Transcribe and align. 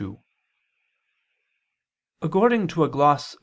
2: 0.03 0.19
According 2.23 2.65
to 2.65 2.83
a 2.83 2.89
gloss 2.89 3.35
[*Cf. 3.35 3.39